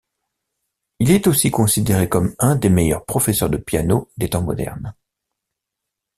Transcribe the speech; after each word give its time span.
Il 0.97 1.11
est 1.11 1.27
aussi 1.27 1.51
considéré 1.51 2.09
comme 2.09 2.33
un 2.39 2.55
des 2.55 2.69
meilleurs 2.71 3.05
professeurs 3.05 3.51
de 3.51 3.57
piano 3.57 4.09
des 4.17 4.31
temps 4.31 4.41
modernes. 4.41 4.95